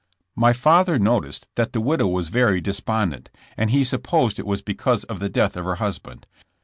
My 0.35 0.51
father 0.51 0.97
noticed 0.97 1.47
that 1.57 1.73
the 1.73 1.79
widow 1.79 2.07
was 2.07 2.29
very 2.29 2.59
despondent, 2.59 3.29
and 3.55 3.69
he 3.69 3.83
supposed 3.83 4.39
it 4.39 4.47
was 4.47 4.63
because 4.63 5.03
of 5.03 5.19
the 5.19 5.29
death 5.29 5.55
of 5.55 5.65
her 5.65 5.75
husband. 5.75 6.25